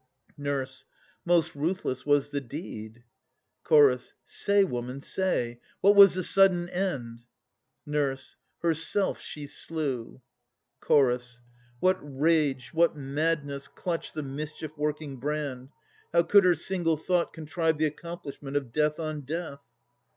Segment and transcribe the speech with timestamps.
[0.35, 0.65] NUR.
[1.25, 3.03] Most ruthless was the deed.
[3.69, 4.13] CH.
[4.25, 5.59] Say, woman, say!
[5.81, 7.25] What was the sudden end?
[7.85, 8.15] NUR.
[8.63, 10.23] Herself she slew.
[10.83, 11.37] CH.
[11.81, 15.69] What rage, what madness, clutched The mischief working brand?
[16.13, 19.77] How could her single thought Contrive the accomplishment of death on death?